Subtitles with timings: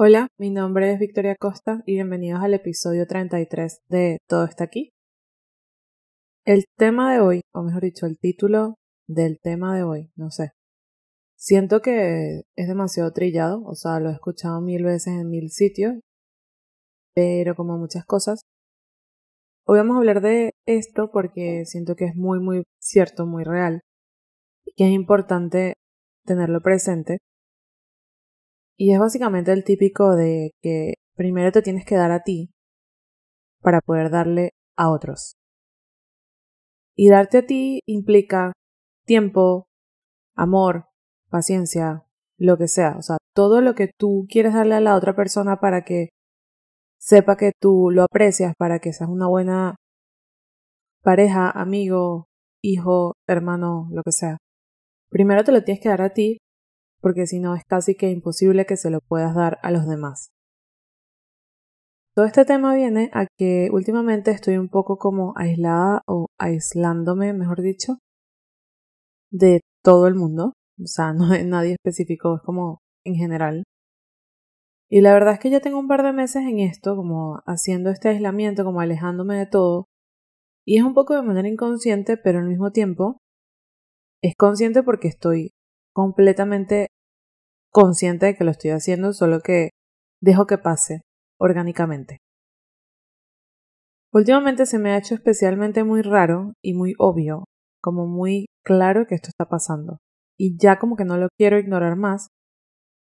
[0.00, 4.92] Hola, mi nombre es Victoria Costa y bienvenidos al episodio 33 de Todo está aquí.
[6.44, 8.76] El tema de hoy, o mejor dicho, el título
[9.08, 10.52] del tema de hoy, no sé.
[11.36, 15.94] Siento que es demasiado trillado, o sea, lo he escuchado mil veces en mil sitios,
[17.12, 18.42] pero como muchas cosas.
[19.66, 23.80] Hoy vamos a hablar de esto porque siento que es muy, muy cierto, muy real,
[24.64, 25.74] y que es importante
[26.24, 27.18] tenerlo presente
[28.78, 32.50] y es básicamente el típico de que primero te tienes que dar a ti
[33.60, 35.34] para poder darle a otros.
[36.94, 38.52] Y darte a ti implica
[39.04, 39.66] tiempo,
[40.36, 40.86] amor,
[41.28, 42.04] paciencia,
[42.38, 42.96] lo que sea.
[42.98, 46.10] O sea, todo lo que tú quieres darle a la otra persona para que
[47.00, 49.74] sepa que tú lo aprecias, para que seas una buena
[51.02, 52.26] pareja, amigo,
[52.62, 54.38] hijo, hermano, lo que sea.
[55.10, 56.38] Primero te lo tienes que dar a ti
[57.00, 60.30] porque si no es casi que imposible que se lo puedas dar a los demás.
[62.14, 67.62] Todo este tema viene a que últimamente estoy un poco como aislada o aislándome, mejor
[67.62, 67.98] dicho,
[69.30, 70.54] de todo el mundo.
[70.82, 73.64] O sea, no es nadie específico, es como en general.
[74.90, 77.90] Y la verdad es que ya tengo un par de meses en esto, como haciendo
[77.90, 79.84] este aislamiento, como alejándome de todo.
[80.66, 83.18] Y es un poco de manera inconsciente, pero al mismo tiempo
[84.22, 85.52] es consciente porque estoy
[85.98, 86.90] completamente
[87.72, 89.70] consciente de que lo estoy haciendo, solo que
[90.22, 91.00] dejo que pase
[91.40, 92.18] orgánicamente.
[94.12, 97.46] Últimamente se me ha hecho especialmente muy raro y muy obvio,
[97.82, 99.98] como muy claro que esto está pasando.
[100.38, 102.28] Y ya como que no lo quiero ignorar más,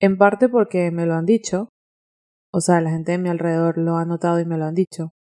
[0.02, 1.70] en parte porque me lo han dicho,
[2.52, 5.12] o sea, la gente de mi alrededor lo ha notado y me lo han dicho.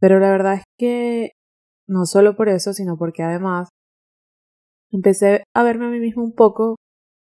[0.00, 1.30] Pero la verdad es que
[1.88, 3.70] no solo por eso, sino porque además
[4.90, 6.76] empecé a verme a mí mismo un poco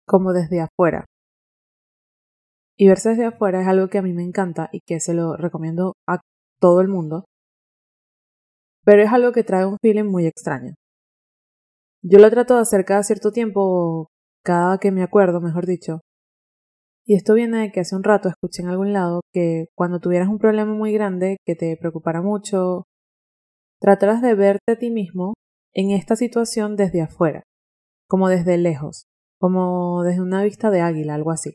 [0.06, 1.06] como desde afuera.
[2.78, 5.36] Y verse desde afuera es algo que a mí me encanta y que se lo
[5.36, 6.20] recomiendo a
[6.60, 7.26] todo el mundo.
[8.86, 10.74] Pero es algo que trae un feeling muy extraño.
[12.02, 14.08] Yo lo trato de hacer cada cierto tiempo,
[14.44, 16.00] cada que me acuerdo, mejor dicho.
[17.06, 20.30] Y esto viene de que hace un rato escuché en algún lado que cuando tuvieras
[20.30, 22.84] un problema muy grande que te preocupara mucho,
[23.82, 25.34] tratarás de verte a ti mismo
[25.74, 27.44] en esta situación desde afuera,
[28.10, 29.06] como desde lejos,
[29.40, 31.54] como desde una vista de águila, algo así,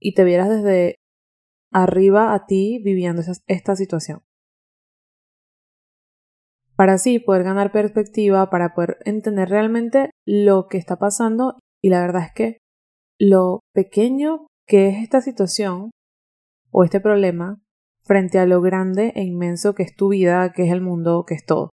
[0.00, 0.96] y te vieras desde
[1.70, 4.22] arriba a ti viviendo esta situación.
[6.74, 11.58] Para así poder ganar perspectiva, para poder entender realmente lo que está pasando.
[11.82, 12.58] Y la verdad es que
[13.18, 15.90] lo pequeño que es esta situación
[16.70, 17.60] o este problema
[18.02, 21.34] frente a lo grande e inmenso que es tu vida, que es el mundo, que
[21.34, 21.70] es todo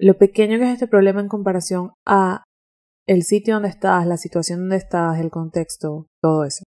[0.00, 2.44] lo pequeño que es este problema en comparación a
[3.06, 6.64] el sitio donde estás, la situación donde estás, el contexto, todo eso.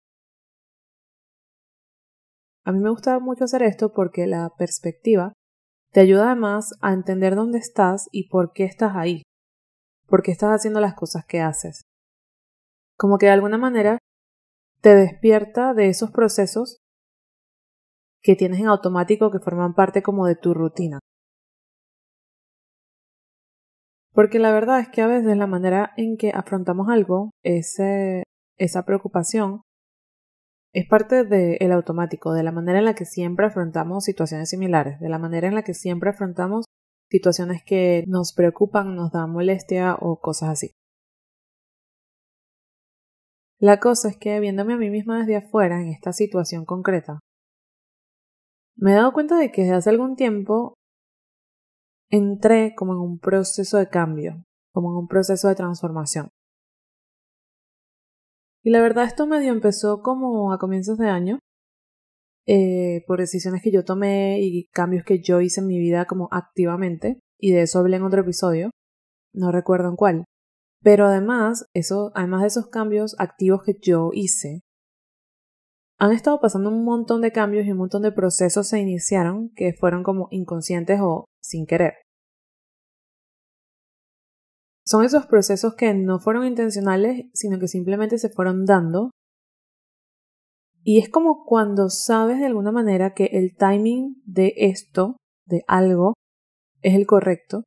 [2.65, 5.33] A mí me gusta mucho hacer esto porque la perspectiva
[5.93, 9.23] te ayuda además a entender dónde estás y por qué estás ahí,
[10.09, 11.83] por qué estás haciendo las cosas que haces.
[12.97, 13.99] Como que de alguna manera
[14.81, 16.79] te despierta de esos procesos
[18.23, 20.99] que tienes en automático que forman parte como de tu rutina.
[24.13, 29.63] Porque la verdad es que a veces la manera en que afrontamos algo, esa preocupación,
[30.73, 35.09] es parte del automático, de la manera en la que siempre afrontamos situaciones similares, de
[35.09, 36.65] la manera en la que siempre afrontamos
[37.09, 40.71] situaciones que nos preocupan, nos dan molestia o cosas así.
[43.59, 47.19] La cosa es que viéndome a mí misma desde afuera en esta situación concreta,
[48.77, 50.75] me he dado cuenta de que desde hace algún tiempo
[52.11, 56.31] entré como en un proceso de cambio, como en un proceso de transformación.
[58.63, 61.39] Y la verdad esto medio empezó como a comienzos de año,
[62.47, 66.29] eh, por decisiones que yo tomé y cambios que yo hice en mi vida como
[66.31, 68.71] activamente, y de eso hablé en otro episodio,
[69.33, 70.25] no recuerdo en cuál.
[70.83, 71.67] Pero además,
[72.15, 74.61] además de esos cambios activos que yo hice,
[76.01, 79.75] han estado pasando un montón de cambios y un montón de procesos se iniciaron que
[79.75, 81.93] fueron como inconscientes o sin querer.
[84.87, 89.11] Son esos procesos que no fueron intencionales, sino que simplemente se fueron dando.
[90.83, 96.15] Y es como cuando sabes de alguna manera que el timing de esto, de algo,
[96.81, 97.65] es el correcto,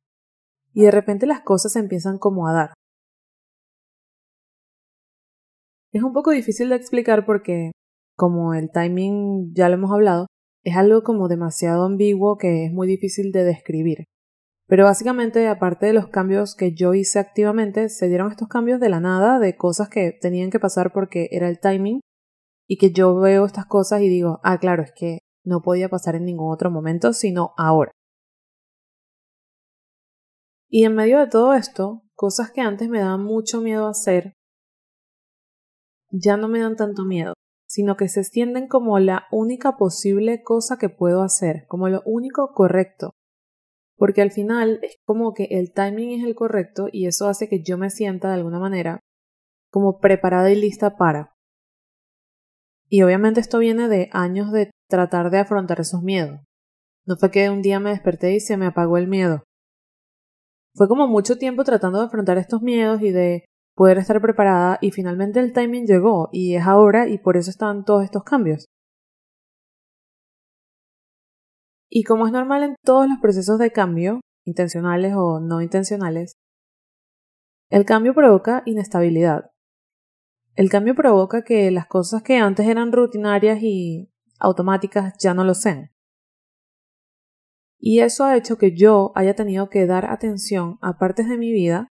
[0.72, 2.74] y de repente las cosas se empiezan como a dar.
[5.92, 7.70] Es un poco difícil de explicar porque
[8.16, 10.26] como el timing ya lo hemos hablado,
[10.62, 14.04] es algo como demasiado ambiguo que es muy difícil de describir.
[14.66, 18.88] Pero básicamente, aparte de los cambios que yo hice activamente, se dieron estos cambios de
[18.88, 22.00] la nada, de cosas que tenían que pasar porque era el timing,
[22.66, 26.16] y que yo veo estas cosas y digo, ah, claro, es que no podía pasar
[26.16, 27.90] en ningún otro momento, sino ahora.
[30.70, 34.32] Y en medio de todo esto, cosas que antes me daban mucho miedo hacer,
[36.10, 37.34] ya no me dan tanto miedo,
[37.74, 42.52] sino que se extienden como la única posible cosa que puedo hacer, como lo único
[42.52, 43.14] correcto.
[43.96, 47.64] Porque al final es como que el timing es el correcto y eso hace que
[47.64, 49.00] yo me sienta de alguna manera
[49.72, 51.32] como preparada y lista para.
[52.88, 56.38] Y obviamente esto viene de años de tratar de afrontar esos miedos.
[57.06, 59.42] No fue que un día me desperté y se me apagó el miedo.
[60.76, 64.90] Fue como mucho tiempo tratando de afrontar estos miedos y de poder estar preparada y
[64.90, 68.66] finalmente el timing llegó y es ahora y por eso están todos estos cambios.
[71.90, 76.34] Y como es normal en todos los procesos de cambio, intencionales o no intencionales,
[77.70, 79.50] el cambio provoca inestabilidad.
[80.54, 85.54] El cambio provoca que las cosas que antes eran rutinarias y automáticas ya no lo
[85.54, 85.90] sean.
[87.78, 91.52] Y eso ha hecho que yo haya tenido que dar atención a partes de mi
[91.52, 91.88] vida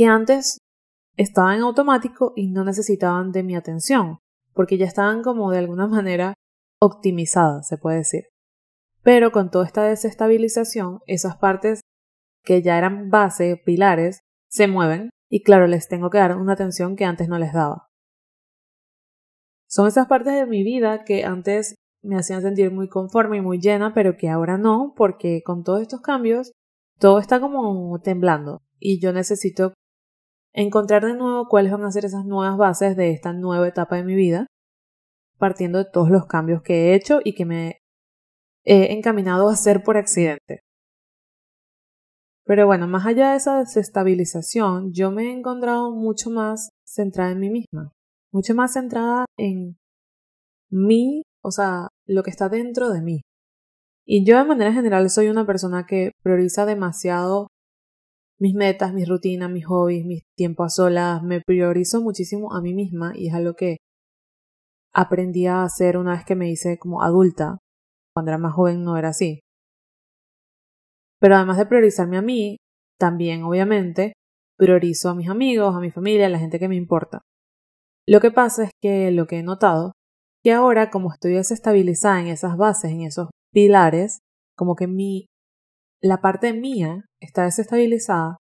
[0.00, 0.56] que antes
[1.18, 4.16] estaban en automático y no necesitaban de mi atención,
[4.54, 6.32] porque ya estaban como de alguna manera
[6.80, 8.24] optimizadas, se puede decir.
[9.02, 11.82] Pero con toda esta desestabilización, esas partes
[12.42, 16.96] que ya eran base, pilares, se mueven y claro, les tengo que dar una atención
[16.96, 17.86] que antes no les daba.
[19.68, 23.60] Son esas partes de mi vida que antes me hacían sentir muy conforme y muy
[23.60, 26.52] llena, pero que ahora no, porque con todos estos cambios
[26.98, 29.74] todo está como temblando y yo necesito
[30.52, 34.04] encontrar de nuevo cuáles van a ser esas nuevas bases de esta nueva etapa de
[34.04, 34.46] mi vida,
[35.38, 37.78] partiendo de todos los cambios que he hecho y que me
[38.64, 40.60] he encaminado a hacer por accidente.
[42.44, 47.40] Pero bueno, más allá de esa desestabilización, yo me he encontrado mucho más centrada en
[47.40, 47.92] mí misma,
[48.32, 49.78] mucho más centrada en
[50.70, 53.20] mí, o sea, lo que está dentro de mí.
[54.04, 57.46] Y yo de manera general soy una persona que prioriza demasiado
[58.40, 62.72] mis metas, mis rutinas, mis hobbies, mis tiempos a solas, me priorizo muchísimo a mí
[62.72, 63.76] misma y es algo que
[64.94, 67.58] aprendí a hacer una vez que me hice como adulta.
[68.14, 69.40] Cuando era más joven no era así.
[71.20, 72.56] Pero además de priorizarme a mí,
[72.98, 74.14] también obviamente
[74.56, 77.20] priorizo a mis amigos, a mi familia, a la gente que me importa.
[78.06, 79.92] Lo que pasa es que lo que he notado,
[80.42, 84.20] que ahora como estoy desestabilizada en esas bases, en esos pilares,
[84.56, 85.26] como que mi
[86.02, 88.38] la parte mía está desestabilizada,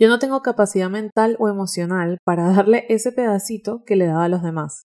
[0.00, 4.28] yo no tengo capacidad mental o emocional para darle ese pedacito que le daba a
[4.30, 4.84] los demás.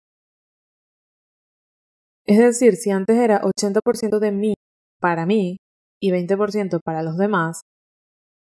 [2.26, 4.54] Es decir, si antes era 80% de mí
[5.00, 5.56] para mí
[6.02, 7.62] y 20% para los demás,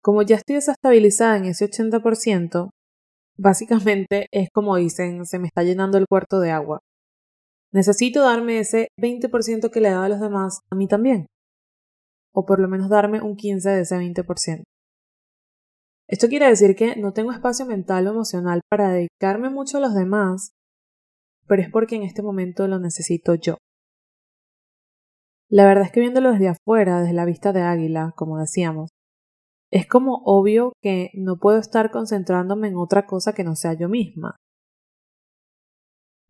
[0.01, 2.71] como ya estoy desestabilizada en ese 80%,
[3.37, 6.79] básicamente es como dicen, se me está llenando el cuarto de agua.
[7.71, 11.27] Necesito darme ese 20% que le daba a los demás a mí también
[12.33, 14.63] o por lo menos darme un 15 de ese 20%.
[16.07, 19.93] Esto quiere decir que no tengo espacio mental o emocional para dedicarme mucho a los
[19.93, 20.51] demás,
[21.47, 23.57] pero es porque en este momento lo necesito yo.
[25.49, 28.89] La verdad es que viéndolo desde afuera, desde la vista de águila, como decíamos,
[29.71, 33.89] es como obvio que no puedo estar concentrándome en otra cosa que no sea yo
[33.89, 34.35] misma.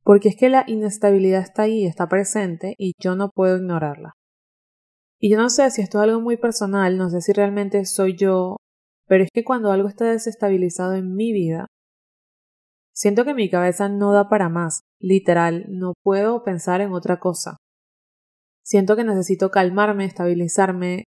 [0.04, 4.14] Porque es que la inestabilidad está ahí, está presente y yo no puedo ignorarla.
[5.24, 8.18] Y yo no sé si esto es algo muy personal, no sé si realmente soy
[8.18, 8.58] yo,
[9.08, 11.68] pero es que cuando algo está desestabilizado en mi vida,
[12.94, 17.56] siento que mi cabeza no da para más, literal, no puedo pensar en otra cosa.
[18.66, 21.06] Siento que necesito calmarme, estabilizarme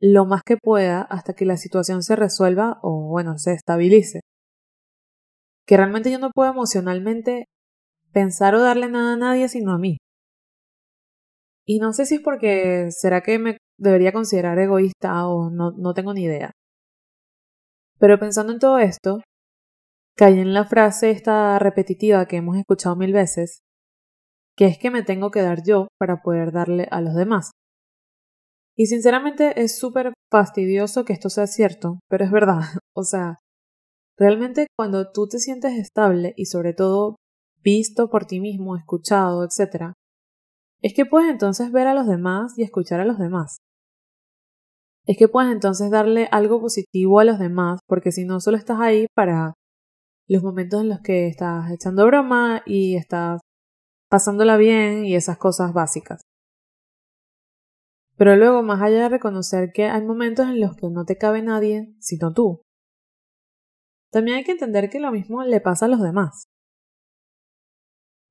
[0.00, 4.20] lo más que pueda hasta que la situación se resuelva o, bueno, se estabilice.
[5.66, 7.44] Que realmente yo no puedo emocionalmente
[8.10, 9.98] pensar o darle nada a nadie sino a mí.
[11.66, 15.94] Y no sé si es porque será que me debería considerar egoísta o no, no
[15.94, 16.52] tengo ni idea.
[17.98, 19.20] Pero pensando en todo esto,
[20.16, 23.60] caí en la frase esta repetitiva que hemos escuchado mil veces,
[24.56, 27.50] que es que me tengo que dar yo para poder darle a los demás.
[28.76, 32.60] Y sinceramente es súper fastidioso que esto sea cierto, pero es verdad.
[32.96, 33.38] O sea,
[34.18, 37.16] realmente cuando tú te sientes estable y sobre todo
[37.62, 39.92] visto por ti mismo, escuchado, etc.,
[40.82, 43.58] es que puedes entonces ver a los demás y escuchar a los demás.
[45.06, 48.80] Es que puedes entonces darle algo positivo a los demás, porque si no, solo estás
[48.80, 49.54] ahí para
[50.28, 53.40] los momentos en los que estás echando broma y estás
[54.08, 56.20] pasándola bien y esas cosas básicas.
[58.16, 61.42] Pero luego, más allá de reconocer que hay momentos en los que no te cabe
[61.42, 62.62] nadie, sino tú,
[64.12, 66.44] también hay que entender que lo mismo le pasa a los demás.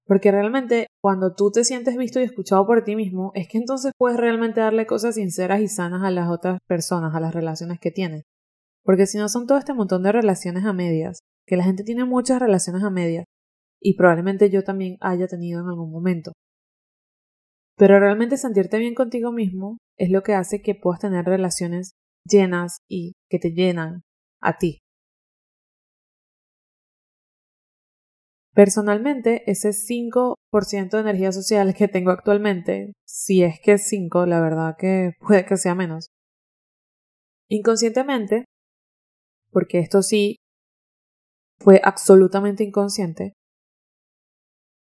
[0.09, 3.91] Porque realmente cuando tú te sientes visto y escuchado por ti mismo, es que entonces
[3.95, 7.91] puedes realmente darle cosas sinceras y sanas a las otras personas, a las relaciones que
[7.91, 8.23] tienes.
[8.83, 12.05] Porque si no son todo este montón de relaciones a medias, que la gente tiene
[12.05, 13.25] muchas relaciones a medias,
[13.79, 16.31] y probablemente yo también haya tenido en algún momento.
[17.77, 21.91] Pero realmente sentirte bien contigo mismo es lo que hace que puedas tener relaciones
[22.25, 24.01] llenas y que te llenan
[24.41, 24.79] a ti.
[28.59, 34.41] Personalmente, ese 5% de energía social que tengo actualmente, si es que es 5, la
[34.41, 36.09] verdad que puede que sea menos.
[37.47, 38.43] Inconscientemente,
[39.53, 40.35] porque esto sí
[41.61, 43.31] fue absolutamente inconsciente,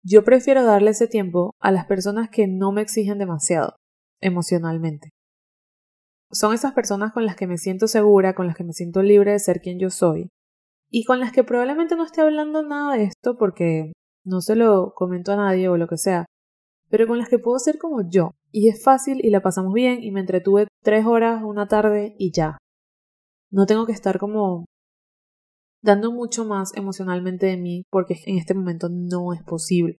[0.04, 3.78] yo prefiero darle ese tiempo a las personas que no me exigen demasiado
[4.22, 5.10] emocionalmente.
[6.32, 9.32] Son esas personas con las que me siento segura, con las que me siento libre
[9.32, 10.30] de ser quien yo soy,
[10.96, 14.94] y con las que probablemente no esté hablando nada de esto porque no se lo
[14.94, 16.28] comento a nadie o lo que sea,
[16.88, 20.04] pero con las que puedo ser como yo, y es fácil y la pasamos bien
[20.04, 22.60] y me entretuve tres horas una tarde y ya.
[23.52, 24.66] No tengo que estar como
[25.82, 29.98] dando mucho más emocionalmente de mí porque en este momento no es posible.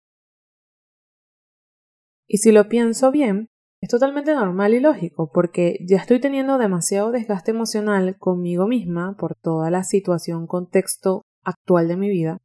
[2.28, 3.48] Y si lo pienso bien,
[3.84, 9.36] es totalmente normal y lógico porque ya estoy teniendo demasiado desgaste emocional conmigo misma por
[9.36, 12.38] toda la situación, contexto actual de mi vida,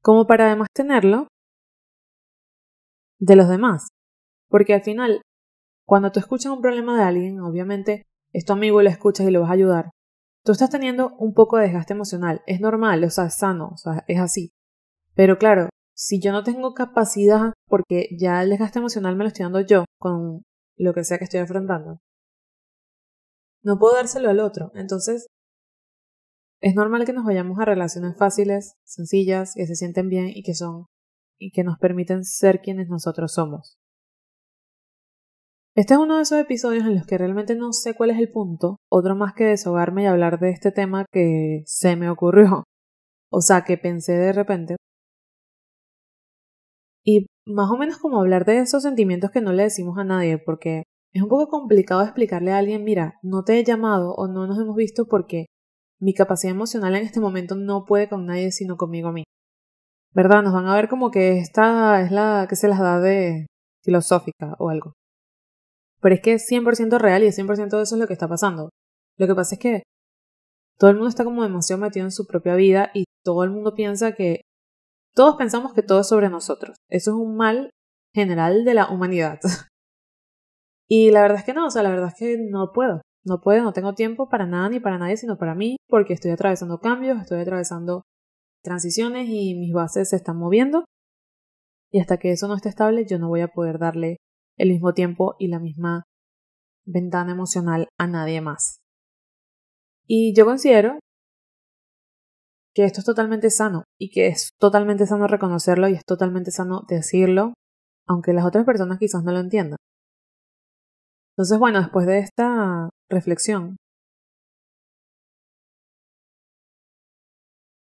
[0.00, 1.28] como para además tenerlo
[3.18, 3.88] de los demás.
[4.48, 5.20] Porque al final,
[5.84, 9.30] cuando tú escuchas un problema de alguien, obviamente es tu amigo y lo escuchas y
[9.30, 9.90] lo vas a ayudar,
[10.42, 12.40] tú estás teniendo un poco de desgaste emocional.
[12.46, 14.52] Es normal, o sea, es sano, o sea, es así.
[15.14, 19.44] Pero claro, si yo no tengo capacidad, porque ya el desgaste emocional me lo estoy
[19.44, 20.42] dando yo con
[20.76, 22.00] lo que sea que estoy afrontando,
[23.64, 24.70] no puedo dárselo al otro.
[24.74, 25.26] Entonces,
[26.60, 30.54] es normal que nos vayamos a relaciones fáciles, sencillas, que se sienten bien y que
[30.54, 30.86] son
[31.38, 33.76] y que nos permiten ser quienes nosotros somos.
[35.74, 38.30] Este es uno de esos episodios en los que realmente no sé cuál es el
[38.30, 42.64] punto, otro más que desahogarme y hablar de este tema que se me ocurrió,
[43.30, 44.76] o sea, que pensé de repente.
[47.06, 50.38] Y más o menos como hablar de esos sentimientos que no le decimos a nadie,
[50.38, 50.82] porque
[51.14, 54.58] es un poco complicado explicarle a alguien, mira, no te he llamado o no nos
[54.58, 55.46] hemos visto porque
[56.00, 59.22] mi capacidad emocional en este momento no puede con nadie sino conmigo a mí.
[60.12, 60.42] ¿Verdad?
[60.42, 63.46] Nos van a ver como que esta es la que se las da de
[63.84, 64.94] filosófica o algo.
[66.00, 68.26] Pero es que es 100% real y es 100% de eso es lo que está
[68.26, 68.70] pasando.
[69.16, 69.82] Lo que pasa es que
[70.78, 73.74] todo el mundo está como demasiado metido en su propia vida y todo el mundo
[73.74, 74.42] piensa que...
[75.16, 76.76] Todos pensamos que todo es sobre nosotros.
[76.90, 77.70] Eso es un mal
[78.14, 79.40] general de la humanidad.
[80.88, 83.00] y la verdad es que no, o sea, la verdad es que no puedo.
[83.24, 86.32] No puedo, no tengo tiempo para nada ni para nadie, sino para mí, porque estoy
[86.32, 88.02] atravesando cambios, estoy atravesando
[88.62, 90.84] transiciones y mis bases se están moviendo.
[91.90, 94.18] Y hasta que eso no esté estable, yo no voy a poder darle
[94.58, 96.04] el mismo tiempo y la misma
[96.84, 98.80] ventana emocional a nadie más.
[100.06, 100.98] Y yo considero
[102.76, 106.82] que esto es totalmente sano y que es totalmente sano reconocerlo y es totalmente sano
[106.86, 107.54] decirlo,
[108.06, 109.78] aunque las otras personas quizás no lo entiendan.
[111.32, 113.76] Entonces, bueno, después de esta reflexión,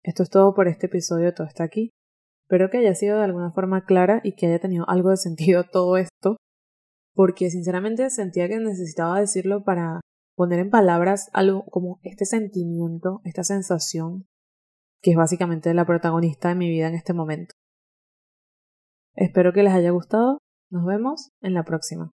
[0.03, 1.91] esto es todo por este episodio, todo está aquí.
[2.47, 5.65] Espero que haya sido de alguna forma clara y que haya tenido algo de sentido
[5.71, 6.39] todo esto
[7.15, 10.01] porque sinceramente sentía que necesitaba decirlo para
[10.37, 14.25] poner en palabras algo como este sentimiento, esta sensación
[15.03, 17.55] que es básicamente la protagonista de mi vida en este momento.
[19.15, 20.39] Espero que les haya gustado.
[20.71, 22.13] Nos vemos en la próxima.